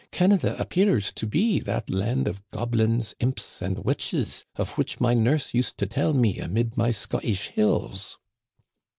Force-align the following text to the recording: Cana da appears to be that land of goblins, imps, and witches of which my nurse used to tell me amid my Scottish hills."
Cana 0.11 0.39
da 0.39 0.55
appears 0.55 1.11
to 1.11 1.27
be 1.27 1.59
that 1.59 1.87
land 1.91 2.27
of 2.27 2.41
goblins, 2.49 3.13
imps, 3.19 3.61
and 3.61 3.85
witches 3.85 4.43
of 4.55 4.71
which 4.71 4.99
my 4.99 5.13
nurse 5.13 5.53
used 5.53 5.77
to 5.77 5.85
tell 5.85 6.15
me 6.15 6.39
amid 6.39 6.75
my 6.75 6.89
Scottish 6.89 7.49
hills." 7.49 8.17